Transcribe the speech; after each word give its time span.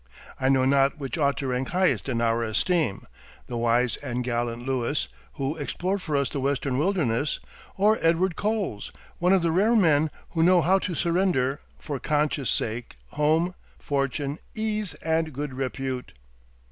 I 0.39 0.49
know 0.49 0.65
not 0.65 0.97
which 0.97 1.19
ought 1.19 1.37
to 1.37 1.45
rank 1.47 1.67
highest 1.67 2.09
in 2.09 2.21
our 2.21 2.43
esteem, 2.43 3.05
the 3.45 3.55
wise 3.55 3.97
and 3.97 4.23
gallant 4.23 4.65
Lewis, 4.65 5.09
who 5.33 5.55
explored 5.57 6.01
for 6.01 6.17
us 6.17 6.27
the 6.31 6.39
Western 6.39 6.79
wilderness, 6.79 7.39
or 7.77 7.99
Edward 8.01 8.35
Coles, 8.35 8.91
one 9.19 9.31
of 9.31 9.43
the 9.43 9.51
rare 9.51 9.75
men 9.75 10.09
who 10.31 10.41
know 10.41 10.61
how 10.61 10.79
to 10.79 10.95
surrender, 10.95 11.59
for 11.77 11.99
conscience' 11.99 12.49
sake, 12.49 12.97
home, 13.09 13.53
fortune, 13.77 14.39
ease, 14.55 14.95
and 15.03 15.33
good 15.33 15.53
repute. 15.53 16.13